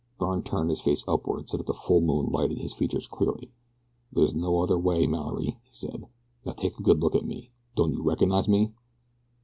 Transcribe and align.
Byrne 0.17 0.41
turned 0.41 0.71
his 0.71 0.81
face 0.81 1.03
upward 1.07 1.47
so 1.47 1.57
that 1.57 1.67
the 1.67 1.75
full 1.75 2.01
moon 2.01 2.25
lighted 2.31 2.57
his 2.57 2.73
features 2.73 3.05
clearly. 3.05 3.51
"There 4.11 4.23
is 4.25 4.33
no 4.33 4.57
other 4.59 4.75
way, 4.75 5.05
Mallory," 5.05 5.59
he 5.61 5.69
said. 5.73 6.07
"Now 6.43 6.53
take 6.53 6.79
a 6.79 6.81
good 6.81 6.99
look 7.01 7.13
at 7.13 7.23
me 7.27 7.51
don't 7.75 7.93
you 7.93 8.01
recognize 8.01 8.47
me?" 8.47 8.73